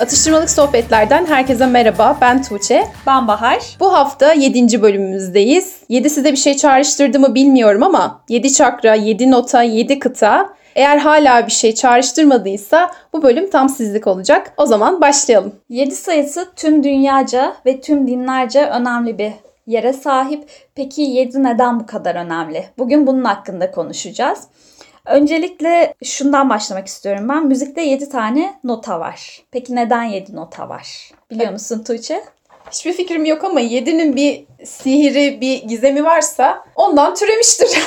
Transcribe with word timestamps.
Atıştırmalık 0.00 0.50
sohbetlerden 0.50 1.26
herkese 1.26 1.66
merhaba. 1.66 2.18
Ben 2.20 2.42
Tuğçe. 2.42 2.86
Ben 3.06 3.28
Bahar. 3.28 3.76
Bu 3.80 3.92
hafta 3.92 4.32
7. 4.32 4.82
bölümümüzdeyiz. 4.82 5.76
7 5.88 6.10
size 6.10 6.32
bir 6.32 6.36
şey 6.36 6.56
çağrıştırdı 6.56 7.20
mı 7.20 7.34
bilmiyorum 7.34 7.82
ama 7.82 8.20
7 8.28 8.52
çakra, 8.52 8.94
7 8.94 9.30
nota, 9.30 9.62
7 9.62 9.98
kıta. 9.98 10.54
Eğer 10.74 10.98
hala 10.98 11.46
bir 11.46 11.52
şey 11.52 11.74
çağrıştırmadıysa 11.74 12.90
bu 13.12 13.22
bölüm 13.22 13.50
tam 13.50 13.68
sizlik 13.68 14.06
olacak. 14.06 14.52
O 14.56 14.66
zaman 14.66 15.00
başlayalım. 15.00 15.54
7 15.68 15.96
sayısı 15.96 16.48
tüm 16.56 16.84
dünyaca 16.84 17.56
ve 17.66 17.80
tüm 17.80 18.06
dinlerce 18.06 18.66
önemli 18.66 19.18
bir 19.18 19.32
yere 19.66 19.92
sahip. 19.92 20.44
Peki 20.74 21.02
7 21.02 21.44
neden 21.44 21.80
bu 21.80 21.86
kadar 21.86 22.14
önemli? 22.14 22.64
Bugün 22.78 23.06
bunun 23.06 23.24
hakkında 23.24 23.70
konuşacağız. 23.70 24.40
Öncelikle 25.06 25.94
şundan 26.04 26.50
başlamak 26.50 26.86
istiyorum 26.86 27.28
ben. 27.28 27.46
Müzikte 27.46 27.82
7 27.82 28.08
tane 28.08 28.60
nota 28.64 29.00
var. 29.00 29.42
Peki 29.50 29.74
neden 29.74 30.04
7 30.04 30.36
nota 30.36 30.68
var? 30.68 31.10
Biliyor 31.30 31.52
musun 31.52 31.84
Tuğçe? 31.84 32.22
Hiçbir 32.70 32.92
fikrim 32.92 33.24
yok 33.24 33.44
ama 33.44 33.60
7'nin 33.60 34.16
bir 34.16 34.44
sihiri, 34.66 35.40
bir 35.40 35.62
gizemi 35.62 36.04
varsa 36.04 36.64
ondan 36.76 37.14
türemiştir. 37.14 37.68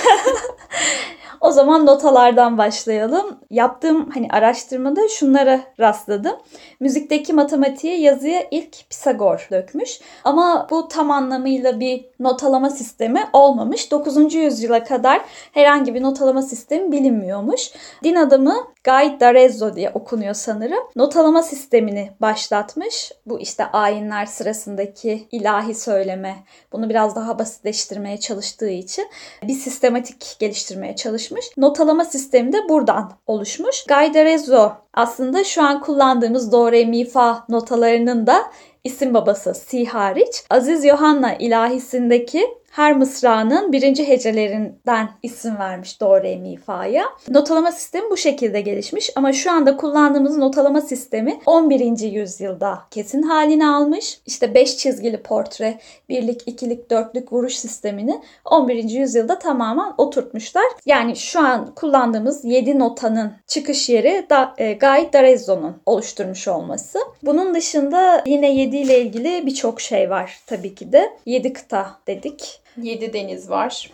O 1.41 1.51
zaman 1.51 1.85
notalardan 1.85 2.57
başlayalım. 2.57 3.39
Yaptığım 3.49 4.09
hani 4.09 4.27
araştırmada 4.29 5.07
şunlara 5.07 5.61
rastladım. 5.79 6.35
Müzikteki 6.79 7.33
matematiği 7.33 8.01
yazıya 8.01 8.43
ilk 8.51 8.89
Pisagor 8.89 9.47
dökmüş. 9.51 9.99
Ama 10.23 10.67
bu 10.69 10.87
tam 10.87 11.11
anlamıyla 11.11 11.79
bir 11.79 12.05
notalama 12.19 12.69
sistemi 12.69 13.23
olmamış. 13.33 13.91
9. 13.91 14.33
yüzyıla 14.33 14.83
kadar 14.83 15.21
herhangi 15.51 15.93
bir 15.93 16.01
notalama 16.01 16.41
sistemi 16.41 16.91
bilinmiyormuş. 16.91 17.71
Din 18.03 18.15
adamı 18.15 18.55
Guy 18.85 19.19
d'Arezzo 19.19 19.75
diye 19.75 19.89
okunuyor 19.89 20.33
sanırım. 20.33 20.83
Notalama 20.95 21.43
sistemini 21.43 22.11
başlatmış. 22.21 23.11
Bu 23.25 23.39
işte 23.39 23.65
ayinler 23.65 24.25
sırasındaki 24.25 25.27
ilahi 25.31 25.75
söyleme. 25.75 26.35
Bunu 26.71 26.89
biraz 26.89 27.15
daha 27.15 27.39
basitleştirmeye 27.39 28.19
çalıştığı 28.19 28.69
için 28.69 29.07
bir 29.43 29.53
sistematik 29.53 30.35
geliştirmeye 30.39 30.95
çalışmış. 30.95 31.45
Notalama 31.57 32.05
sistemi 32.05 32.53
de 32.53 32.69
buradan 32.69 33.11
oluşmuş. 33.27 33.83
Guy 33.83 34.13
d'Arezzo 34.13 34.71
aslında 34.93 35.43
şu 35.43 35.63
an 35.63 35.81
kullandığımız 35.81 36.51
do, 36.51 36.71
re, 36.71 36.85
mi, 36.85 37.05
fa 37.05 37.45
notalarının 37.49 38.27
da 38.27 38.51
isim 38.83 39.13
babası 39.13 39.53
si 39.53 39.85
hariç 39.85 40.43
Aziz 40.49 40.85
Yohanna 40.85 41.35
ilahisindeki 41.35 42.58
her 42.71 42.97
mısranın 42.97 43.71
birinci 43.71 44.07
hecelerinden 44.07 45.09
isim 45.23 45.57
vermiş 45.59 46.01
do, 46.01 46.23
re, 46.23 46.35
mi, 46.35 46.57
fa'ya. 46.57 47.05
Notalama 47.29 47.71
sistemi 47.71 48.09
bu 48.09 48.17
şekilde 48.17 48.61
gelişmiş 48.61 49.09
ama 49.15 49.33
şu 49.33 49.51
anda 49.51 49.77
kullandığımız 49.77 50.37
notalama 50.37 50.81
sistemi 50.81 51.39
11. 51.45 51.99
yüzyılda 51.99 52.79
kesin 52.91 53.21
halini 53.21 53.67
almış. 53.67 54.19
İşte 54.25 54.53
5 54.53 54.77
çizgili 54.77 55.21
portre, 55.21 55.79
birlik, 56.09 56.41
ikilik, 56.45 56.89
dörtlük 56.89 57.33
vuruş 57.33 57.55
sistemini 57.55 58.21
11. 58.45 58.83
yüzyılda 58.83 59.39
tamamen 59.39 59.93
oturtmuşlar. 59.97 60.65
Yani 60.85 61.15
şu 61.15 61.39
an 61.39 61.75
kullandığımız 61.75 62.45
7 62.45 62.79
notanın 62.79 63.33
çıkış 63.47 63.89
yeri 63.89 64.25
da, 64.29 64.53
e, 64.57 64.73
Guy 64.73 65.13
d'Arezzo'nun 65.13 65.77
oluşturmuş 65.85 66.47
olması. 66.47 66.99
Bunun 67.23 67.55
dışında 67.55 68.23
yine 68.25 68.53
7 68.53 68.77
ile 68.77 69.01
ilgili 69.01 69.45
birçok 69.45 69.81
şey 69.81 70.09
var 70.09 70.39
tabii 70.47 70.75
ki 70.75 70.91
de. 70.91 71.09
7 71.25 71.53
kıta 71.53 71.95
dedik. 72.07 72.61
7 72.81 73.13
deniz 73.13 73.49
var. 73.49 73.91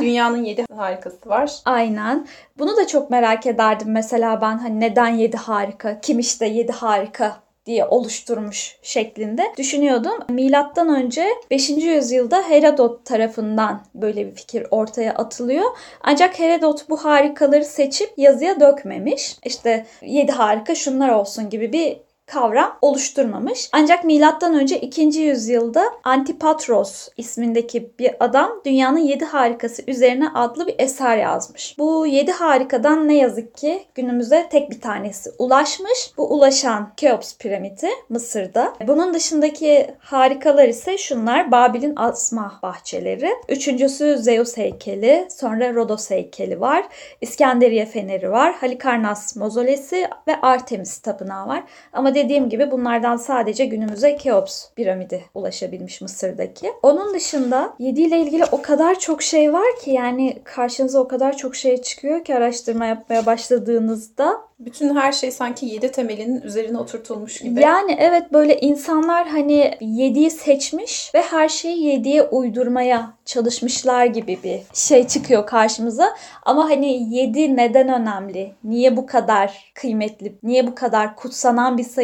Dünyanın 0.00 0.44
7 0.44 0.64
harikası 0.76 1.28
var. 1.28 1.52
Aynen. 1.64 2.26
Bunu 2.58 2.76
da 2.76 2.86
çok 2.86 3.10
merak 3.10 3.46
ederdim 3.46 3.92
mesela 3.92 4.40
ben 4.40 4.58
hani 4.58 4.80
neden 4.80 5.08
7 5.08 5.36
harika, 5.36 6.00
kim 6.00 6.18
işte 6.18 6.46
7 6.46 6.72
harika 6.72 7.44
diye 7.66 7.84
oluşturmuş 7.84 8.76
şeklinde 8.82 9.42
düşünüyordum. 9.58 10.12
Milattan 10.28 10.88
önce 10.88 11.26
5. 11.50 11.70
yüzyılda 11.70 12.42
Herodot 12.42 13.04
tarafından 13.04 13.82
böyle 13.94 14.26
bir 14.26 14.34
fikir 14.34 14.66
ortaya 14.70 15.14
atılıyor. 15.14 15.64
Ancak 16.00 16.38
Herodot 16.38 16.88
bu 16.90 17.04
harikaları 17.04 17.64
seçip 17.64 18.12
yazıya 18.16 18.60
dökmemiş. 18.60 19.36
İşte 19.44 19.86
7 20.02 20.32
harika 20.32 20.74
şunlar 20.74 21.08
olsun 21.08 21.50
gibi 21.50 21.72
bir 21.72 21.96
kavram 22.26 22.78
oluşturmamış. 22.82 23.68
Ancak 23.72 24.04
milattan 24.04 24.54
önce 24.54 24.80
2. 24.80 25.02
yüzyılda 25.02 25.84
Antipatros 26.04 27.08
ismindeki 27.16 27.90
bir 27.98 28.14
adam 28.20 28.60
dünyanın 28.64 28.98
7 28.98 29.24
harikası 29.24 29.82
üzerine 29.86 30.28
adlı 30.28 30.66
bir 30.66 30.74
eser 30.78 31.16
yazmış. 31.16 31.78
Bu 31.78 32.06
7 32.06 32.32
harikadan 32.32 33.08
ne 33.08 33.16
yazık 33.16 33.54
ki 33.54 33.84
günümüze 33.94 34.48
tek 34.50 34.70
bir 34.70 34.80
tanesi 34.80 35.30
ulaşmış. 35.38 36.12
Bu 36.16 36.34
ulaşan 36.34 36.92
Keops 36.96 37.38
piramidi 37.38 37.88
Mısır'da. 38.08 38.74
Bunun 38.86 39.14
dışındaki 39.14 39.94
harikalar 39.98 40.68
ise 40.68 40.98
şunlar 40.98 41.50
Babil'in 41.50 41.92
asma 41.96 42.58
bahçeleri. 42.62 43.30
Üçüncüsü 43.48 44.18
Zeus 44.18 44.56
heykeli, 44.56 45.28
sonra 45.30 45.74
Rodos 45.74 46.10
heykeli 46.10 46.60
var. 46.60 46.84
İskenderiye 47.20 47.86
feneri 47.86 48.30
var. 48.30 48.54
Halikarnas 48.54 49.36
mozolesi 49.36 50.08
ve 50.28 50.40
Artemis 50.40 50.98
tapınağı 50.98 51.48
var. 51.48 51.64
Ama 51.92 52.13
dediğim 52.14 52.48
gibi 52.48 52.70
bunlardan 52.70 53.16
sadece 53.16 53.64
günümüze 53.64 54.16
Keops 54.16 54.66
piramidi 54.76 55.24
ulaşabilmiş 55.34 56.00
Mısır'daki. 56.00 56.72
Onun 56.82 57.14
dışında 57.14 57.74
7 57.78 58.02
ile 58.02 58.20
ilgili 58.20 58.44
o 58.52 58.62
kadar 58.62 58.98
çok 58.98 59.22
şey 59.22 59.52
var 59.52 59.66
ki 59.84 59.90
yani 59.90 60.38
karşınıza 60.44 61.00
o 61.00 61.08
kadar 61.08 61.36
çok 61.36 61.56
şey 61.56 61.82
çıkıyor 61.82 62.24
ki 62.24 62.34
araştırma 62.34 62.86
yapmaya 62.86 63.26
başladığınızda. 63.26 64.44
Bütün 64.58 64.96
her 64.96 65.12
şey 65.12 65.30
sanki 65.30 65.66
7 65.66 65.92
temelinin 65.92 66.40
üzerine 66.40 66.78
oturtulmuş 66.78 67.38
gibi. 67.38 67.60
Yani 67.60 67.96
evet 68.00 68.32
böyle 68.32 68.60
insanlar 68.60 69.28
hani 69.28 69.74
7'yi 69.80 70.30
seçmiş 70.30 71.14
ve 71.14 71.22
her 71.22 71.48
şeyi 71.48 72.00
7'ye 72.00 72.22
uydurmaya 72.22 73.12
çalışmışlar 73.24 74.06
gibi 74.06 74.38
bir 74.44 74.60
şey 74.74 75.06
çıkıyor 75.06 75.46
karşımıza. 75.46 76.16
Ama 76.42 76.64
hani 76.70 77.14
7 77.16 77.56
neden 77.56 77.88
önemli? 77.88 78.52
Niye 78.64 78.96
bu 78.96 79.06
kadar 79.06 79.72
kıymetli? 79.74 80.34
Niye 80.42 80.66
bu 80.66 80.74
kadar 80.74 81.16
kutsanan 81.16 81.78
bir 81.78 81.84
sayı 81.84 82.03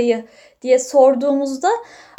diye 0.62 0.78
sorduğumuzda 0.78 1.68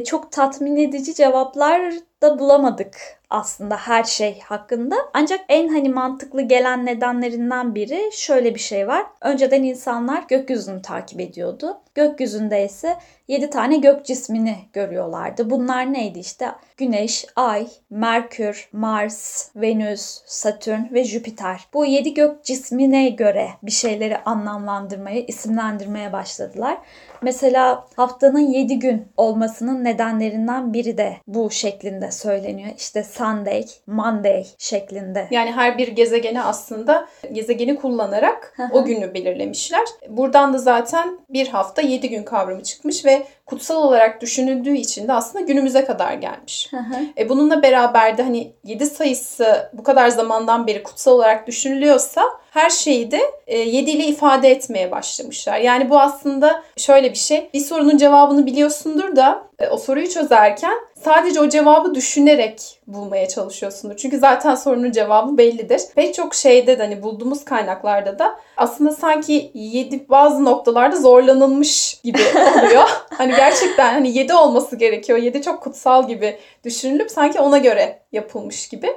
çok 0.06 0.32
tatmin 0.32 0.76
edici 0.78 1.16
cevaplar 1.16 1.94
da 2.22 2.40
bulamadık 2.40 3.22
aslında 3.30 3.76
her 3.78 4.04
şey 4.04 4.40
hakkında. 4.40 4.96
Ancak 5.14 5.40
en 5.50 5.68
hani 5.68 5.90
mantıklı 5.90 6.42
gelen 6.42 6.86
nedenlerinden 6.86 7.76
biri 7.76 8.10
şöyle 8.14 8.56
bir 8.56 8.60
şey 8.60 8.88
var. 8.88 9.06
Önceden 9.22 9.64
insanlar 9.64 10.24
gökyüzünü 10.28 10.82
takip 10.82 11.20
ediyordu. 11.20 11.78
Gökyüzünde 11.96 12.66
ise 12.66 12.98
7 13.32 13.50
tane 13.50 13.78
gök 13.78 14.06
cismini 14.06 14.58
görüyorlardı. 14.74 15.50
Bunlar 15.50 15.94
neydi 15.94 16.20
işte? 16.20 16.48
Güneş, 16.78 17.26
Ay, 17.36 17.68
Merkür, 17.90 18.70
Mars, 18.72 19.50
Venüs, 19.56 20.22
Satürn 20.26 20.94
ve 20.94 21.04
Jüpiter. 21.04 21.62
Bu 21.74 21.86
7 21.86 22.14
gök 22.14 22.44
cismine 22.44 23.10
göre 23.10 23.48
bir 23.64 23.72
şeyleri 23.72 24.18
anlamlandırmaya, 24.18 25.22
isimlendirmeye 25.22 26.14
başladılar. 26.14 26.78
Mesela 27.22 27.88
haftanın 27.96 28.40
7 28.40 28.80
gün 28.80 29.08
olmasının 29.18 29.84
nedenlerinden 29.84 30.74
biri 30.74 30.98
de 30.98 31.18
bu 31.28 31.52
şeklinde 31.52 32.12
söyleniyor. 32.12 32.70
İşte 32.78 33.04
Sunday, 33.04 33.66
Monday 33.88 34.46
şeklinde. 34.58 35.28
Yani 35.32 35.52
her 35.52 35.78
bir 35.78 35.88
gezegeni 35.88 36.42
aslında 36.42 37.08
gezegeni 37.32 37.76
kullanarak 37.76 38.58
o 38.72 38.86
günü 38.86 39.14
belirlemişler. 39.14 39.86
Buradan 40.10 40.54
da 40.54 40.58
zaten 40.58 41.20
bir 41.30 41.48
hafta 41.48 41.82
7 41.82 42.10
gün 42.10 42.24
kavramı 42.24 42.64
çıkmış 42.64 43.06
ve 43.06 43.21
kutsal 43.46 43.84
olarak 43.84 44.22
düşünüldüğü 44.22 44.76
için 44.76 45.08
de 45.08 45.14
aslında 45.14 45.46
günümüze 45.46 45.86
kadar 45.86 46.14
gelmiş. 46.14 46.72
E 47.18 47.30
bununla 47.30 47.64
beraber 47.64 48.18
de 48.18 48.24
hani 48.24 48.54
7 48.64 48.86
sayısı 48.86 49.70
bu 49.74 49.84
kadar 49.84 50.10
zamandan 50.10 50.68
beri 50.68 50.84
kutsal 50.84 51.12
olarak 51.12 51.48
düşünülüyorsa 51.48 52.24
her 52.52 52.70
şeyi 52.70 53.12
de 53.12 53.22
7 53.48 53.92
ile 53.92 54.06
ifade 54.06 54.52
etmeye 54.52 54.92
başlamışlar. 54.92 55.58
Yani 55.58 55.90
bu 55.90 56.00
aslında 56.00 56.64
şöyle 56.78 57.10
bir 57.12 57.18
şey. 57.18 57.50
Bir 57.54 57.60
sorunun 57.60 57.98
cevabını 57.98 58.46
biliyorsundur 58.46 59.16
da 59.16 59.44
o 59.72 59.78
soruyu 59.78 60.10
çözerken 60.10 60.74
sadece 61.04 61.40
o 61.40 61.50
cevabı 61.50 61.96
düşünerek 61.96 62.81
bulmaya 62.94 63.28
çalışıyorsundur. 63.28 63.98
Çünkü 63.98 64.18
zaten 64.20 64.56
sorunun 64.56 64.92
cevabı 64.92 65.38
bellidir. 65.38 65.82
Pek 65.96 66.16
çok 66.16 66.36
şeyde 66.36 66.80
de 66.80 66.84
hani 66.84 67.04
bulduğumuz 67.04 67.46
kaynaklarda 67.46 68.20
da 68.20 68.40
aslında 68.58 68.92
sanki 68.92 69.52
7 69.54 70.10
bazı 70.10 70.46
noktalarda 70.46 70.96
zorlanılmış 70.96 72.02
gibi 72.04 72.22
oluyor. 72.58 72.84
hani 73.10 73.36
gerçekten 73.36 73.94
hani 73.94 74.18
7 74.18 74.34
olması 74.34 74.76
gerekiyor. 74.76 75.20
7 75.20 75.42
çok 75.42 75.64
kutsal 75.64 76.08
gibi 76.08 76.38
düşünülüp 76.64 77.12
sanki 77.12 77.40
ona 77.40 77.58
göre 77.58 78.00
yapılmış 78.12 78.68
gibi. 78.70 78.88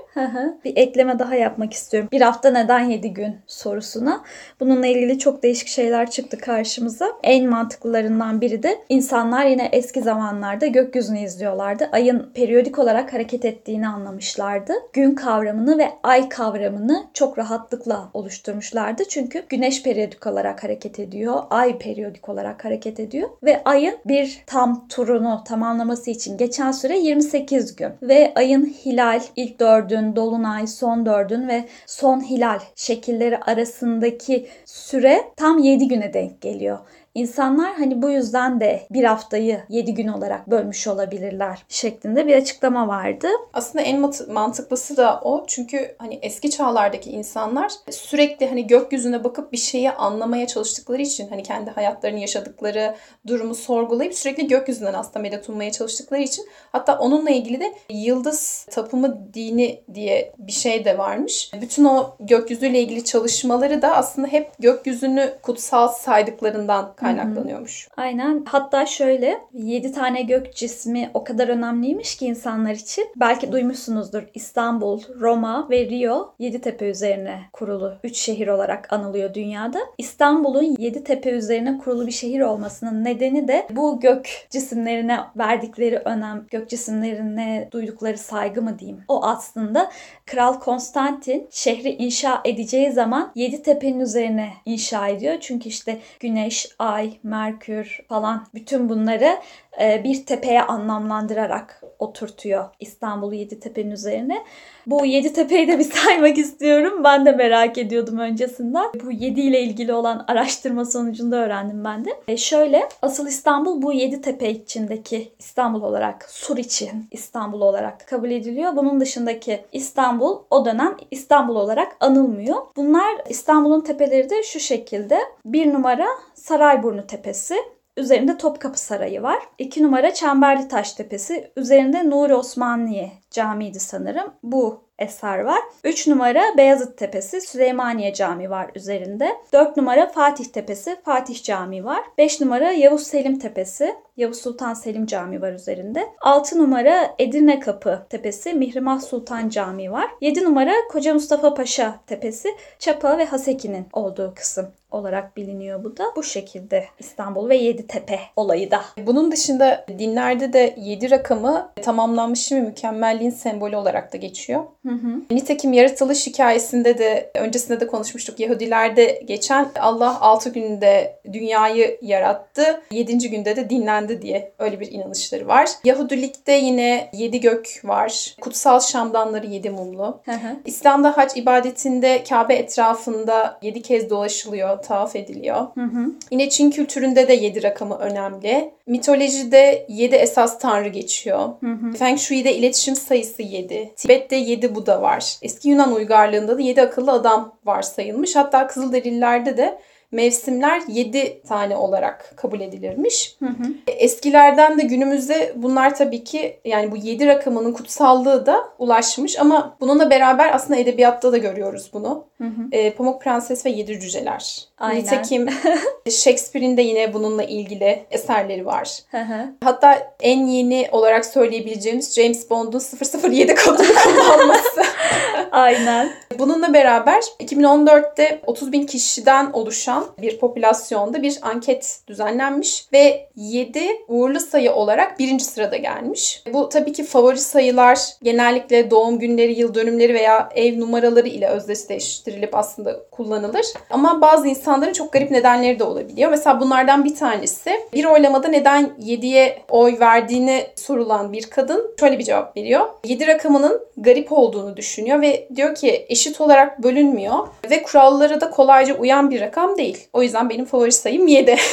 bir 0.64 0.76
ekleme 0.76 1.19
daha 1.19 1.35
yapmak 1.35 1.73
istiyorum. 1.73 2.08
Bir 2.12 2.20
hafta 2.20 2.50
neden 2.50 2.81
7 2.81 3.14
gün 3.14 3.37
sorusuna. 3.46 4.25
Bununla 4.61 4.87
ilgili 4.87 5.19
çok 5.19 5.43
değişik 5.43 5.69
şeyler 5.69 6.11
çıktı 6.11 6.38
karşımıza. 6.38 7.08
En 7.23 7.49
mantıklılarından 7.49 8.41
biri 8.41 8.62
de 8.62 8.79
insanlar 8.88 9.46
yine 9.46 9.69
eski 9.73 10.02
zamanlarda 10.02 10.67
gökyüzünü 10.67 11.20
izliyorlardı. 11.20 11.88
Ayın 11.93 12.32
periyodik 12.35 12.79
olarak 12.79 13.12
hareket 13.12 13.44
ettiğini 13.44 13.83
önemini 13.84 13.88
anlamışlardı. 13.88 14.72
Gün 14.92 15.14
kavramını 15.14 15.78
ve 15.78 15.88
ay 16.02 16.28
kavramını 16.28 17.06
çok 17.14 17.38
rahatlıkla 17.38 18.10
oluşturmuşlardı. 18.14 19.02
Çünkü 19.08 19.44
güneş 19.48 19.82
periyodik 19.82 20.26
olarak 20.26 20.64
hareket 20.64 20.98
ediyor, 20.98 21.42
ay 21.50 21.78
periyodik 21.78 22.28
olarak 22.28 22.64
hareket 22.64 23.00
ediyor 23.00 23.31
ve 23.42 23.62
ayın 23.64 23.94
bir 24.04 24.42
tam 24.46 24.88
turunu 24.88 25.44
tamamlaması 25.46 26.10
için 26.10 26.36
geçen 26.36 26.72
süre 26.72 26.98
28 26.98 27.76
gün 27.76 27.90
ve 28.02 28.32
ayın 28.34 28.66
hilal, 28.66 29.20
ilk 29.36 29.60
dördün, 29.60 30.16
dolunay, 30.16 30.66
son 30.66 31.06
dördün 31.06 31.48
ve 31.48 31.64
son 31.86 32.20
hilal 32.20 32.58
şekilleri 32.76 33.38
arasındaki 33.38 34.46
süre 34.64 35.25
tam 35.36 35.58
7 35.58 35.88
güne 35.88 36.14
denk 36.14 36.40
geliyor. 36.40 36.78
İnsanlar 37.14 37.75
hani 37.75 38.02
bu 38.02 38.11
yüzden 38.11 38.61
de 38.61 38.87
bir 38.90 39.05
haftayı 39.05 39.61
7 39.69 39.94
gün 39.94 40.08
olarak 40.08 40.50
bölmüş 40.50 40.87
olabilirler 40.87 41.64
şeklinde 41.69 42.26
bir 42.26 42.37
açıklama 42.37 42.88
vardı. 42.88 43.28
Aslında 43.52 43.84
en 43.84 44.00
mantıklısı 44.28 44.96
da 44.96 45.20
o. 45.25 45.44
Çünkü 45.46 45.94
hani 45.99 46.19
eski 46.22 46.50
çağlardaki 46.50 47.11
insanlar 47.11 47.72
sürekli 47.90 48.49
hani 48.49 48.66
gökyüzüne 48.66 49.25
bakıp 49.25 49.52
bir 49.52 49.56
şeyi 49.56 49.90
anlamaya 49.90 50.46
çalıştıkları 50.46 51.02
için 51.02 51.28
hani 51.28 51.43
kendi 51.43 51.70
hayatlarını 51.70 52.19
yaşadıkları 52.19 52.94
durumu 53.26 53.55
sorgulayıp 53.55 54.14
sürekli 54.14 54.49
gökyüzünden 54.49 54.94
aslında 54.94 55.19
medet 55.19 55.49
ummaya 55.49 55.72
çalıştıkları 55.72 56.22
için 56.22 56.49
hatta 56.72 56.99
onunla 56.99 57.31
ilgili 57.31 57.60
de 57.60 57.75
yıldız 57.88 58.67
tapımı 58.70 59.34
dini 59.34 59.81
diye 59.94 60.32
bir 60.38 60.52
şey 60.52 60.84
de 60.84 60.99
varmış. 60.99 61.50
Bütün 61.60 61.84
o 61.84 62.17
gökyüzüyle 62.20 62.81
ilgili 62.81 63.05
çalışmaları 63.05 63.82
da 63.82 63.96
aslında 63.96 64.28
hep 64.28 64.50
gökyüzünü 64.58 65.34
kutsal 65.43 65.88
saydıklarından 65.88 66.94
kaynaklanıyormuş. 67.04 67.88
Hı 67.88 68.00
hı. 68.00 68.04
Aynen. 68.04 68.44
Hatta 68.46 68.86
şöyle 68.86 69.38
7 69.52 69.92
tane 69.92 70.22
gök 70.22 70.54
cismi 70.54 71.10
o 71.14 71.24
kadar 71.24 71.48
önemliymiş 71.48 72.16
ki 72.16 72.26
insanlar 72.26 72.72
için. 72.72 73.06
Belki 73.16 73.52
duymuşsunuzdur. 73.52 74.22
İstanbul, 74.34 75.00
Roma 75.20 75.70
ve 75.70 75.88
Rio 75.88 76.34
Yeditepe 76.38 76.90
üzerine 76.90 77.40
kurulu 77.52 77.94
3 78.04 78.16
şehir 78.16 78.48
olarak 78.48 78.92
anılıyor 78.92 79.34
dünyada. 79.34 79.78
İstanbul'un 79.98 80.76
Yeditepe 80.78 81.30
üzerine 81.30 81.78
kurulu 81.78 82.06
bir 82.06 82.12
şehir 82.12 82.40
olmasının 82.40 83.04
nedeni 83.04 83.48
de 83.48 83.66
bu 83.70 84.00
gök 84.00 84.46
cisimlerine 84.50 85.20
verdikleri 85.36 85.98
önem, 85.98 86.46
gök 86.50 86.68
cisimlerine 86.70 87.68
duydukları 87.72 88.18
saygı 88.18 88.62
mı 88.62 88.78
diyeyim. 88.78 89.00
O 89.08 89.24
aslında 89.24 89.90
Kral 90.26 90.60
Konstantin 90.60 91.48
şehri 91.50 91.90
inşa 91.90 92.40
edeceği 92.44 92.92
zaman 92.92 93.32
Yeditepe'nin 93.34 94.00
üzerine 94.00 94.48
inşa 94.64 95.08
ediyor. 95.08 95.34
Çünkü 95.40 95.68
işte 95.68 95.98
güneş, 96.20 96.68
ay, 96.78 96.94
merkür 97.23 97.99
falan 98.08 98.46
bütün 98.55 98.88
bunları 98.88 99.41
bir 99.80 100.26
tepeye 100.26 100.62
anlamlandırarak 100.62 101.82
oturtuyor 101.98 102.64
İstanbul'u 102.80 103.34
Yeditepe'nin 103.34 103.90
üzerine. 103.90 104.44
Bu 104.86 105.06
Yeditepe'yi 105.06 105.68
de 105.68 105.78
bir 105.78 105.84
saymak 105.84 106.38
istiyorum. 106.44 107.04
Ben 107.04 107.26
de 107.26 107.32
merak 107.32 107.78
ediyordum 107.78 108.18
öncesinden. 108.18 108.90
Bu 109.04 109.12
Yedi 109.12 109.40
ile 109.40 109.60
ilgili 109.60 109.92
olan 109.92 110.24
araştırma 110.28 110.84
sonucunda 110.84 111.36
öğrendim 111.36 111.84
ben 111.84 112.04
de. 112.04 112.10
E 112.28 112.36
şöyle, 112.36 112.88
asıl 113.02 113.26
İstanbul 113.26 113.82
bu 113.82 113.92
Yeditepe 113.92 114.50
içindeki 114.50 115.32
İstanbul 115.38 115.82
olarak, 115.82 116.30
Sur 116.30 116.56
için 116.56 117.06
İstanbul 117.10 117.60
olarak 117.60 118.08
kabul 118.08 118.30
ediliyor. 118.30 118.76
Bunun 118.76 119.00
dışındaki 119.00 119.64
İstanbul 119.72 120.38
o 120.50 120.64
dönem 120.64 120.96
İstanbul 121.10 121.56
olarak 121.56 121.96
anılmıyor. 122.00 122.56
Bunlar 122.76 123.14
İstanbul'un 123.28 123.80
tepeleri 123.80 124.30
de 124.30 124.42
şu 124.42 124.60
şekilde. 124.60 125.18
Bir 125.44 125.72
numara 125.72 126.06
Sarayburnu 126.34 127.06
Tepesi, 127.06 127.56
Üzerinde 127.96 128.37
Topkapı 128.38 128.81
Sarayı 128.81 129.23
var. 129.23 129.38
2 129.58 129.82
numara 129.82 130.14
Çemberli 130.14 130.69
Taş 130.69 130.93
Tepesi. 130.93 131.52
Üzerinde 131.56 132.11
Nuri 132.11 132.35
Osmaniye 132.35 133.12
Camii'ydi 133.31 133.81
sanırım. 133.81 134.35
Bu 134.43 134.85
eser 134.99 135.38
var. 135.38 135.61
3 135.85 136.06
numara 136.06 136.43
Beyazıt 136.56 136.99
Tepesi, 136.99 137.41
Süleymaniye 137.41 138.14
Camii 138.14 138.50
var 138.50 138.70
üzerinde. 138.75 139.29
4 139.52 139.76
numara 139.76 140.06
Fatih 140.06 140.44
Tepesi, 140.44 140.96
Fatih 141.05 141.43
Camii 141.43 141.85
var. 141.85 142.00
5 142.19 142.41
numara 142.41 142.73
Yavuz 142.73 143.02
Selim 143.02 143.38
Tepesi, 143.38 143.94
Yavuz 144.16 144.37
Sultan 144.37 144.75
Selim 144.75 145.06
Camii 145.06 145.43
var 145.43 145.52
üzerinde. 145.52 146.08
6 146.20 146.58
numara 146.58 147.14
Edirne 147.19 147.61
Kapı 147.61 148.06
Tepesi, 148.11 148.55
Mihrimah 148.55 149.00
Sultan 149.00 149.49
Camii 149.49 149.93
var. 149.93 150.11
7 150.20 150.44
numara 150.44 150.72
Koca 150.90 151.14
Mustafa 151.14 151.55
Paşa 151.55 152.00
Tepesi, 152.06 152.49
Çapa 152.78 153.19
ve 153.19 153.25
Haseki'nin 153.25 153.87
olduğu 153.93 154.34
kısım 154.34 154.66
olarak 154.94 155.37
biliniyor 155.37 155.84
bu 155.84 155.96
da. 155.96 156.05
Bu 156.16 156.22
şekilde 156.22 156.84
İstanbul 156.99 157.49
ve 157.49 157.56
Yedi 157.56 157.87
Tepe 157.87 158.20
olayı 158.37 158.70
da. 158.70 158.81
Bunun 159.06 159.32
dışında 159.32 159.87
dinlerde 159.99 160.52
de 160.52 160.75
7 160.78 161.10
rakamı 161.10 161.70
tamamlanmış 161.82 162.52
ve 162.52 162.60
mükemmelliğin 162.60 163.31
sembolü 163.31 163.76
olarak 163.76 164.12
da 164.12 164.17
geçiyor. 164.17 164.64
Hı 164.87 164.93
hı. 164.93 165.34
Nitekim 165.34 165.72
yaratılış 165.72 166.26
hikayesinde 166.26 166.99
de 166.99 167.31
öncesinde 167.34 167.81
de 167.81 167.87
konuşmuştuk. 167.87 168.40
Yahudilerde 168.40 169.22
geçen 169.25 169.69
Allah 169.81 170.20
6 170.20 170.50
günde 170.50 171.20
dünyayı 171.32 171.99
yarattı. 172.02 172.82
7. 172.90 173.31
günde 173.31 173.56
de 173.56 173.70
dinlendi 173.70 174.03
diye 174.08 174.52
öyle 174.58 174.80
bir 174.80 174.92
inanışları 174.92 175.48
var. 175.48 175.68
Yahudilikte 175.84 176.52
yine 176.52 177.10
7 177.12 177.40
gök 177.40 177.80
var. 177.84 178.36
Kutsal 178.40 178.80
şamdanları 178.80 179.46
7 179.46 179.70
mumlu. 179.70 180.20
Hı 180.24 180.32
hı. 180.32 180.56
İslam'da 180.64 181.16
hac 181.16 181.36
ibadetinde 181.36 182.24
Kabe 182.28 182.54
etrafında 182.54 183.58
7 183.62 183.82
kez 183.82 184.10
dolaşılıyor, 184.10 184.82
tavaf 184.82 185.16
ediliyor. 185.16 185.66
Hı 185.74 185.80
hı. 185.80 186.06
Yine 186.30 186.48
Çin 186.48 186.70
kültüründe 186.70 187.28
de 187.28 187.34
7 187.34 187.62
rakamı 187.62 187.98
önemli. 187.98 188.74
Mitolojide 188.86 189.86
7 189.88 190.14
esas 190.14 190.58
tanrı 190.58 190.88
geçiyor. 190.88 191.48
Hı 191.60 191.72
hı. 191.72 191.92
Feng 191.92 192.18
Shui'de 192.18 192.54
iletişim 192.54 192.96
sayısı 192.96 193.42
7. 193.42 193.92
Tibet'te 193.96 194.36
7 194.36 194.74
Buda 194.74 195.02
var. 195.02 195.36
Eski 195.42 195.68
Yunan 195.68 195.94
uygarlığında 195.94 196.58
da 196.58 196.60
7 196.60 196.82
akıllı 196.82 197.12
adam 197.12 197.56
var 197.64 197.82
sayılmış. 197.82 198.36
Hatta 198.36 198.66
Kızılderililerde 198.66 199.56
de 199.56 199.78
mevsimler 200.14 200.82
7 200.88 201.43
tane 201.49 201.76
olarak 201.76 202.32
kabul 202.37 202.61
edilirmiş. 202.61 203.37
Hı 203.38 203.46
hı. 203.46 203.64
Eskilerden 203.87 204.78
de 204.78 204.82
günümüzde 204.82 205.52
bunlar 205.56 205.94
tabii 205.94 206.25
ki 206.25 206.61
yani 206.64 206.93
bu 206.93 206.96
7 206.96 207.26
rakamının 207.26 207.72
kutsallığı 207.72 208.46
da 208.46 208.64
ulaşmış 208.78 209.38
ama 209.38 209.76
bununla 209.81 210.11
beraber 210.11 210.55
aslında 210.55 210.81
edebiyatta 210.81 211.32
da 211.32 211.38
görüyoruz 211.38 211.90
bunu. 211.93 212.25
Hı 212.38 212.44
hı. 212.44 212.62
E, 212.72 212.90
Pamuk 212.90 213.22
Prenses 213.22 213.66
ve 213.66 213.70
Yedi 213.70 214.00
Cüceler. 214.00 214.64
Aynen. 214.78 215.02
Nitekim 215.02 215.49
Shakespeare'in 216.11 216.76
de 216.76 216.82
yine 216.82 217.14
bununla 217.14 217.44
ilgili 217.44 218.06
eserleri 218.10 218.67
var. 218.67 218.99
Hı 219.10 219.19
hı. 219.19 219.55
Hatta 219.64 220.14
en 220.20 220.46
yeni 220.46 220.88
olarak 220.93 221.26
söyleyebileceğimiz 221.26 222.14
James 222.14 222.50
Bond'un 222.50 222.82
007 223.31 223.55
kodunu 223.55 223.87
kullanması. 224.05 224.82
Aynen. 225.52 226.10
Bununla 226.38 226.75
beraber 226.75 227.22
2014'te 227.40 228.40
30 228.46 228.72
bin 228.72 228.87
kişiden 228.87 229.50
oluşan 229.53 230.04
bir 230.19 230.39
popülasyonda 230.39 231.23
bir 231.23 231.39
anket 231.43 232.01
düzenlenmiş 232.06 232.87
ve 232.93 233.29
7 233.37 233.81
uğurlu 234.08 234.41
sayı 234.41 234.73
olarak 234.73 235.19
birinci 235.19 235.44
sırada 235.44 235.77
gelmiş. 235.77 236.43
Bu 236.53 236.69
tabii 236.69 236.93
ki 236.93 237.05
favori 237.05 237.39
sayılar 237.39 237.99
genellikle 238.23 238.91
doğum 238.91 239.19
günleri, 239.19 239.61
yıl 239.61 239.75
dönümleri 239.75 240.15
veya 240.15 240.49
ev 240.55 240.81
numaraları 240.81 241.29
ile 241.29 241.49
özdeşleştirilip 241.49 242.55
aslında 242.55 243.01
kullanılır. 243.11 243.67
Ama 243.91 244.20
bazı 244.20 244.49
insanların 244.49 244.93
çok 244.93 245.13
garip 245.13 245.31
nedenleri 245.31 245.79
de 245.79 245.84
olabiliyor. 245.84 246.31
Mesela 246.31 246.61
bunlardan 246.61 247.05
bir 247.05 247.15
tanesi 247.15 247.70
bir 247.93 248.05
oylamada 248.05 248.49
neden 248.49 248.91
7'ye 249.03 249.63
oy 249.70 249.96
verdiğini 250.01 250.67
sorulan 250.77 251.32
bir 251.32 251.43
kadın 251.43 251.94
şöyle 252.01 252.19
bir 252.19 252.25
cevap 252.25 252.56
veriyor. 252.56 252.87
7 253.05 253.27
rakamının 253.27 253.81
garip 253.96 254.32
olduğunu 254.32 254.77
düşünüyor 254.77 255.20
ve 255.20 255.49
diyor 255.56 255.75
ki 255.75 256.06
eşit 256.08 256.41
olarak 256.41 256.82
bölünmüyor 256.82 257.49
ve 257.70 257.82
kurallara 257.82 258.41
da 258.41 258.51
kolayca 258.51 258.94
uyan 258.94 259.31
bir 259.31 259.41
rakam 259.41 259.77
değil. 259.77 259.83
O 260.12 260.22
yüzden 260.22 260.50
benim 260.50 260.64
favori 260.64 260.93
sayım 260.93 261.26
7. 261.26 261.56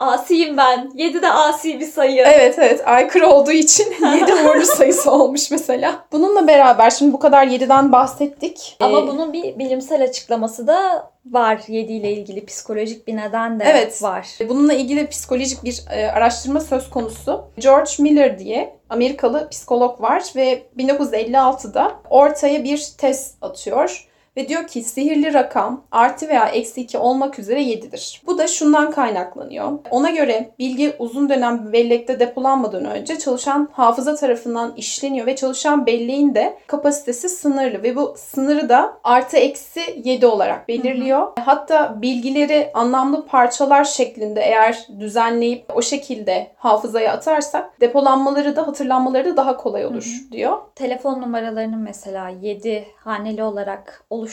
Asiyim 0.00 0.56
ben. 0.56 0.90
7 0.94 1.22
de 1.22 1.32
asi 1.32 1.80
bir 1.80 1.86
sayı. 1.86 2.22
Evet 2.26 2.58
evet. 2.58 2.82
Aykırı 2.88 3.26
olduğu 3.26 3.52
için 3.52 3.84
7 4.20 4.34
uğurlu 4.34 4.66
sayısı 4.76 5.10
olmuş 5.10 5.50
mesela. 5.50 6.04
Bununla 6.12 6.46
beraber 6.46 6.90
şimdi 6.90 7.12
bu 7.12 7.18
kadar 7.18 7.46
7'den 7.46 7.92
bahsettik. 7.92 8.76
Ama 8.80 8.98
ee, 8.98 9.06
bunun 9.06 9.32
bir 9.32 9.58
bilimsel 9.58 10.02
açıklaması 10.02 10.66
da 10.66 11.10
var 11.26 11.60
7 11.68 11.92
ile 11.92 12.12
ilgili 12.12 12.46
psikolojik 12.46 13.06
bir 13.06 13.16
neden 13.16 13.60
de 13.60 13.64
evet, 13.64 14.02
var. 14.02 14.28
Bununla 14.48 14.72
ilgili 14.72 15.06
psikolojik 15.06 15.64
bir 15.64 15.82
e, 15.90 16.10
araştırma 16.10 16.60
söz 16.60 16.90
konusu. 16.90 17.44
George 17.58 17.90
Miller 17.98 18.38
diye 18.38 18.76
Amerikalı 18.88 19.48
psikolog 19.50 20.02
var 20.02 20.22
ve 20.36 20.62
1956'da 20.78 21.92
ortaya 22.10 22.64
bir 22.64 22.88
test 22.98 23.36
atıyor 23.42 24.06
ve 24.36 24.48
diyor 24.48 24.66
ki 24.66 24.82
sihirli 24.82 25.34
rakam 25.34 25.84
artı 25.90 26.28
veya 26.28 26.46
eksi 26.46 26.80
2 26.80 26.98
olmak 26.98 27.38
üzere 27.38 27.62
7'dir. 27.62 28.22
Bu 28.26 28.38
da 28.38 28.46
şundan 28.46 28.90
kaynaklanıyor. 28.90 29.72
Ona 29.90 30.10
göre 30.10 30.50
bilgi 30.58 30.96
uzun 30.98 31.28
dönem 31.28 31.72
bellekte 31.72 32.20
depolanmadan 32.20 32.84
önce 32.84 33.18
çalışan 33.18 33.68
hafıza 33.72 34.14
tarafından 34.14 34.74
işleniyor 34.76 35.26
ve 35.26 35.36
çalışan 35.36 35.86
belleğin 35.86 36.34
de 36.34 36.58
kapasitesi 36.66 37.28
sınırlı 37.28 37.82
ve 37.82 37.96
bu 37.96 38.14
sınırı 38.16 38.68
da 38.68 38.98
artı 39.04 39.36
eksi 39.36 40.02
7 40.04 40.26
olarak 40.26 40.68
belirliyor. 40.68 41.20
Hı 41.20 41.24
hı. 41.24 41.44
Hatta 41.44 42.02
bilgileri 42.02 42.70
anlamlı 42.74 43.26
parçalar 43.26 43.84
şeklinde 43.84 44.40
eğer 44.40 44.86
düzenleyip 45.00 45.76
o 45.76 45.82
şekilde 45.82 46.50
hafızaya 46.56 47.12
atarsak 47.12 47.80
depolanmaları 47.80 48.56
da 48.56 48.66
hatırlanmaları 48.66 49.24
da 49.24 49.36
daha 49.36 49.56
kolay 49.56 49.86
olur 49.86 49.94
hı 50.04 50.26
hı. 50.28 50.32
diyor. 50.32 50.58
Telefon 50.74 51.22
numaralarının 51.22 51.80
mesela 51.80 52.28
7 52.28 52.86
haneli 52.96 53.42
olarak 53.42 54.04
oluşturulması 54.10 54.25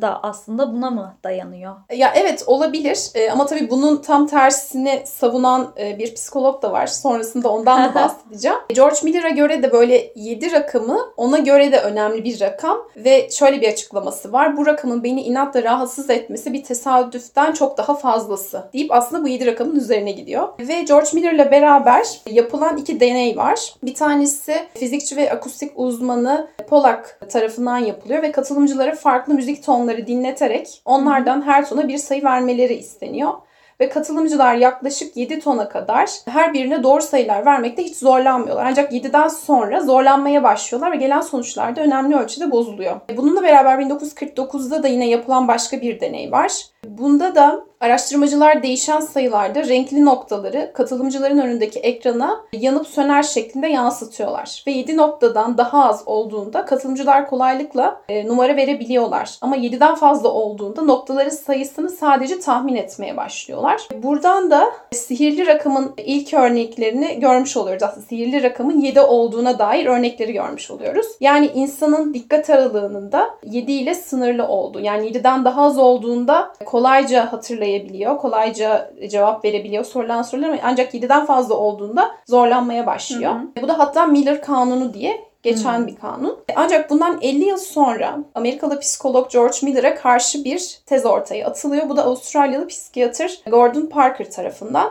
da 0.00 0.22
aslında 0.22 0.72
buna 0.72 0.90
mı 0.90 1.14
dayanıyor? 1.24 1.74
Ya 1.92 2.12
evet 2.16 2.44
olabilir 2.46 2.98
ee, 3.14 3.30
ama 3.30 3.46
tabii 3.46 3.70
bunun 3.70 3.96
tam 3.96 4.26
tersini 4.26 5.02
savunan 5.04 5.72
e, 5.80 5.98
bir 5.98 6.14
psikolog 6.14 6.62
da 6.62 6.72
var. 6.72 6.86
Sonrasında 6.86 7.48
ondan 7.48 7.90
da 7.90 7.94
bahsedeceğim. 7.94 8.58
George 8.74 8.96
Miller'a 9.02 9.28
göre 9.28 9.62
de 9.62 9.72
böyle 9.72 10.12
7 10.14 10.52
rakamı 10.52 10.98
ona 11.16 11.38
göre 11.38 11.72
de 11.72 11.80
önemli 11.80 12.24
bir 12.24 12.40
rakam 12.40 12.78
ve 12.96 13.30
şöyle 13.30 13.60
bir 13.60 13.68
açıklaması 13.68 14.32
var. 14.32 14.56
Bu 14.56 14.66
rakamın 14.66 15.04
beni 15.04 15.22
inatla 15.22 15.62
rahatsız 15.62 16.10
etmesi 16.10 16.52
bir 16.52 16.64
tesadüften 16.64 17.52
çok 17.52 17.78
daha 17.78 17.94
fazlası 17.94 18.64
deyip 18.72 18.92
aslında 18.92 19.24
bu 19.24 19.28
7 19.28 19.46
rakamın 19.46 19.76
üzerine 19.76 20.12
gidiyor. 20.12 20.48
Ve 20.58 20.82
George 20.82 21.08
Miller'la 21.14 21.50
beraber 21.50 22.06
yapılan 22.30 22.76
iki 22.76 23.00
deney 23.00 23.36
var. 23.36 23.74
Bir 23.82 23.94
tanesi 23.94 24.66
fizikçi 24.74 25.16
ve 25.16 25.32
akustik 25.32 25.72
uzmanı 25.76 26.48
Polak 26.68 27.20
tarafından 27.28 27.78
yapılıyor 27.78 28.22
ve 28.22 28.32
katılımcılara 28.32 28.94
farklı 29.06 29.34
müzik 29.34 29.64
tonları 29.64 30.06
dinleterek 30.06 30.82
onlardan 30.84 31.42
her 31.42 31.68
tona 31.68 31.88
bir 31.88 31.98
sayı 31.98 32.24
vermeleri 32.24 32.74
isteniyor 32.74 33.34
ve 33.80 33.88
katılımcılar 33.88 34.54
yaklaşık 34.54 35.16
7 35.16 35.40
tona 35.40 35.68
kadar 35.68 36.10
her 36.28 36.54
birine 36.54 36.82
doğru 36.82 37.02
sayılar 37.02 37.46
vermekte 37.46 37.82
hiç 37.82 37.96
zorlanmıyorlar. 37.96 38.64
Ancak 38.64 38.92
7'den 38.92 39.28
sonra 39.28 39.80
zorlanmaya 39.80 40.42
başlıyorlar 40.42 40.92
ve 40.92 40.96
gelen 40.96 41.20
sonuçlar 41.20 41.76
da 41.76 41.80
önemli 41.80 42.16
ölçüde 42.16 42.50
bozuluyor. 42.50 43.00
Bununla 43.16 43.42
beraber 43.42 43.78
1949'da 43.78 44.82
da 44.82 44.88
yine 44.88 45.08
yapılan 45.08 45.48
başka 45.48 45.80
bir 45.80 46.00
deney 46.00 46.32
var. 46.32 46.52
Bunda 46.88 47.34
da 47.34 47.66
araştırmacılar 47.80 48.62
değişen 48.62 49.00
sayılarda 49.00 49.64
renkli 49.64 50.04
noktaları 50.04 50.70
katılımcıların 50.74 51.38
önündeki 51.38 51.78
ekrana 51.78 52.40
yanıp 52.52 52.86
söner 52.86 53.22
şeklinde 53.22 53.66
yansıtıyorlar. 53.66 54.64
Ve 54.66 54.70
7 54.70 54.96
noktadan 54.96 55.58
daha 55.58 55.84
az 55.84 56.02
olduğunda 56.06 56.64
katılımcılar 56.64 57.28
kolaylıkla 57.30 58.00
e, 58.08 58.26
numara 58.26 58.56
verebiliyorlar. 58.56 59.38
Ama 59.40 59.56
7'den 59.56 59.94
fazla 59.94 60.28
olduğunda 60.28 60.82
noktaların 60.82 61.30
sayısını 61.30 61.90
sadece 61.90 62.40
tahmin 62.40 62.76
etmeye 62.76 63.16
başlıyorlar. 63.16 63.88
Buradan 64.02 64.50
da 64.50 64.72
sihirli 64.92 65.46
rakamın 65.46 65.94
ilk 65.96 66.34
örneklerini 66.34 67.20
görmüş 67.20 67.56
oluyoruz. 67.56 67.82
Aslında 67.82 68.06
sihirli 68.06 68.42
rakamın 68.42 68.80
7 68.80 69.00
olduğuna 69.00 69.58
dair 69.58 69.86
örnekleri 69.86 70.32
görmüş 70.32 70.70
oluyoruz. 70.70 71.06
Yani 71.20 71.50
insanın 71.54 72.14
dikkat 72.14 72.50
aralığının 72.50 73.12
da 73.12 73.28
7 73.44 73.72
ile 73.72 73.94
sınırlı 73.94 74.48
olduğu. 74.48 74.80
Yani 74.80 75.08
7'den 75.08 75.44
daha 75.44 75.62
az 75.62 75.78
olduğunda 75.78 76.52
kolayca 76.76 77.32
hatırlayabiliyor, 77.32 78.18
kolayca 78.18 78.90
cevap 79.10 79.44
verebiliyor 79.44 79.84
sorulan 79.84 80.22
sorular 80.22 80.60
ancak 80.62 80.94
7'den 80.94 81.26
fazla 81.26 81.54
olduğunda 81.54 82.10
zorlanmaya 82.26 82.86
başlıyor. 82.86 83.32
Hı 83.32 83.38
hı. 83.38 83.62
Bu 83.62 83.68
da 83.68 83.78
hatta 83.78 84.06
Miller 84.06 84.42
kanunu 84.42 84.94
diye 84.94 85.24
geçen 85.42 85.78
hmm. 85.78 85.86
bir 85.86 85.96
kanun. 85.96 86.38
Ancak 86.56 86.90
bundan 86.90 87.18
50 87.22 87.44
yıl 87.44 87.56
sonra 87.56 88.18
Amerikalı 88.34 88.80
psikolog 88.80 89.30
George 89.30 89.56
Miller'a 89.62 89.94
karşı 89.94 90.44
bir 90.44 90.78
tez 90.86 91.06
ortaya 91.06 91.46
atılıyor. 91.46 91.88
Bu 91.88 91.96
da 91.96 92.04
Avustralyalı 92.04 92.66
psikiyatr 92.68 93.40
Gordon 93.46 93.86
Parker 93.86 94.30
tarafından. 94.30 94.90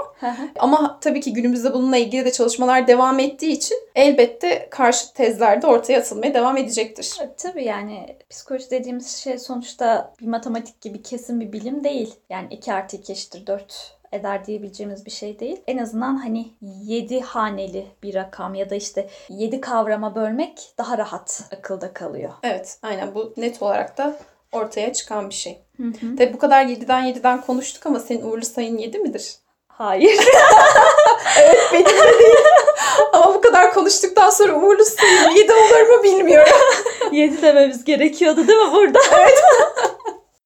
Ama 0.59 0.99
tabii 1.01 1.21
ki 1.21 1.33
günümüzde 1.33 1.73
bununla 1.73 1.97
ilgili 1.97 2.25
de 2.25 2.31
çalışmalar 2.31 2.87
devam 2.87 3.19
ettiği 3.19 3.51
için 3.51 3.77
elbette 3.95 4.67
karşı 4.71 5.13
tezler 5.13 5.61
de 5.61 5.67
ortaya 5.67 5.99
atılmaya 5.99 6.33
devam 6.33 6.57
edecektir. 6.57 7.17
Tabii 7.37 7.63
yani 7.63 8.17
psikoloji 8.29 8.71
dediğimiz 8.71 9.17
şey 9.17 9.37
sonuçta 9.37 10.13
bir 10.21 10.27
matematik 10.27 10.81
gibi 10.81 11.01
kesin 11.01 11.39
bir 11.39 11.51
bilim 11.53 11.83
değil. 11.83 12.15
Yani 12.29 12.47
2 12.51 12.73
artı 12.73 12.97
2 12.97 13.11
eşittir 13.11 13.47
4 13.47 14.00
eder 14.11 14.45
diyebileceğimiz 14.45 15.05
bir 15.05 15.11
şey 15.11 15.39
değil. 15.39 15.61
En 15.67 15.77
azından 15.77 16.15
hani 16.15 16.47
7 16.61 17.21
haneli 17.21 17.87
bir 18.03 18.13
rakam 18.13 18.55
ya 18.55 18.69
da 18.69 18.75
işte 18.75 19.09
7 19.29 19.61
kavrama 19.61 20.15
bölmek 20.15 20.73
daha 20.77 20.97
rahat 20.97 21.43
akılda 21.57 21.93
kalıyor. 21.93 22.31
Evet 22.43 22.77
aynen 22.81 23.15
bu 23.15 23.33
net 23.37 23.61
olarak 23.61 23.97
da 23.97 24.17
ortaya 24.51 24.93
çıkan 24.93 25.29
bir 25.29 25.35
şey. 25.35 25.61
Hı 25.77 25.83
hı. 25.83 26.15
Tabi 26.17 26.33
bu 26.33 26.37
kadar 26.37 26.65
7'den 26.65 27.03
7'den 27.03 27.41
konuştuk 27.41 27.85
ama 27.85 27.99
senin 27.99 28.21
uğurlu 28.21 28.45
sayın 28.45 28.77
7 28.77 28.99
midir? 28.99 29.35
Hayır. 29.67 30.19
evet 31.39 31.59
benim 31.73 31.85
de 31.85 32.19
değil. 32.19 32.35
Ama 33.13 33.33
bu 33.33 33.41
kadar 33.41 33.73
konuştuktan 33.73 34.29
sonra 34.29 34.53
uğurlu 34.53 34.85
sayın 34.85 35.29
7 35.35 35.53
olur 35.53 35.97
mu 35.97 36.03
bilmiyorum. 36.03 36.53
7 37.11 37.41
dememiz 37.41 37.83
gerekiyordu 37.83 38.47
değil 38.47 38.59
mi 38.59 38.71
burada? 38.71 38.99
Evet. 39.11 39.43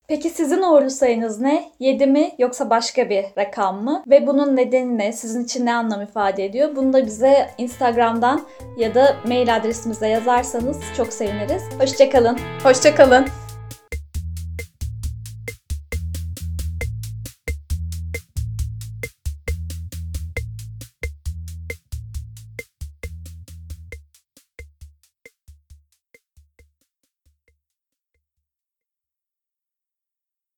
Peki 0.07 0.29
sizin 0.29 0.61
uğurlu 0.61 0.89
sayınız 0.89 1.39
ne? 1.41 1.71
7 1.79 2.05
mi 2.05 2.31
yoksa 2.37 2.69
başka 2.69 3.09
bir 3.09 3.25
rakam 3.37 3.83
mı? 3.83 4.03
Ve 4.07 4.27
bunun 4.27 4.55
nedeni 4.55 4.97
ne? 4.97 5.11
Sizin 5.11 5.43
için 5.43 5.65
ne 5.65 5.73
anlam 5.73 6.01
ifade 6.01 6.45
ediyor? 6.45 6.75
Bunu 6.75 6.93
da 6.93 7.05
bize 7.05 7.49
Instagram'dan 7.57 8.41
ya 8.77 8.95
da 8.95 9.15
mail 9.27 9.55
adresimize 9.55 10.07
yazarsanız 10.07 10.77
çok 10.97 11.13
seviniriz. 11.13 11.63
Hoşçakalın. 11.79 12.37
Hoşçakalın. 12.63 13.25